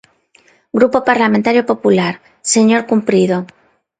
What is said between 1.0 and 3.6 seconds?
Parlamentario Popular, señor Cumprido.